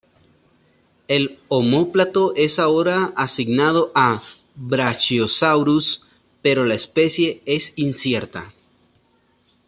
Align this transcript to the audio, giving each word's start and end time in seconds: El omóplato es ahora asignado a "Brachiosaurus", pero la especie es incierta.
El 1.07 1.37
omóplato 1.47 2.33
es 2.35 2.57
ahora 2.57 3.13
asignado 3.15 3.91
a 3.93 4.23
"Brachiosaurus", 4.55 6.07
pero 6.41 6.63
la 6.65 6.73
especie 6.73 7.43
es 7.45 7.77
incierta. 7.77 8.51